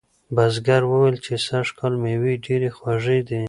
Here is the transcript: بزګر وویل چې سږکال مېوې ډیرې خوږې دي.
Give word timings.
بزګر 0.35 0.81
وویل 0.87 1.17
چې 1.25 1.33
سږکال 1.47 1.93
مېوې 2.03 2.33
ډیرې 2.45 2.69
خوږې 2.77 3.19
دي. 3.27 3.39